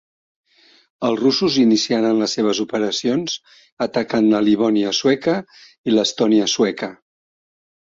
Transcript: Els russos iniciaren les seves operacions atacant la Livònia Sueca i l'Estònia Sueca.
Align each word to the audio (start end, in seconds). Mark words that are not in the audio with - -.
Els 1.09 1.19
russos 1.25 1.57
iniciaren 1.65 2.23
les 2.23 2.33
seves 2.39 2.63
operacions 2.65 3.37
atacant 3.89 4.33
la 4.35 4.43
Livònia 4.51 4.99
Sueca 5.05 5.41
i 5.93 5.99
l'Estònia 5.99 6.55
Sueca. 6.61 6.97